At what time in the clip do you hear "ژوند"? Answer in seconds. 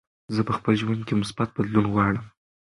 0.81-1.01